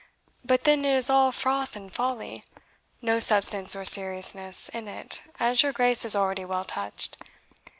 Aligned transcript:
But 0.43 0.63
then 0.63 0.83
it 0.83 0.95
is 0.97 1.11
all 1.11 1.31
froth 1.31 1.75
and 1.75 1.93
folly 1.93 2.43
no 3.03 3.19
substance 3.19 3.75
or 3.75 3.85
seriousness 3.85 4.67
in 4.69 4.87
it, 4.87 5.21
as 5.39 5.61
your 5.61 5.73
Grace 5.73 6.01
has 6.01 6.15
already 6.15 6.43
well 6.43 6.65
touched. 6.65 7.17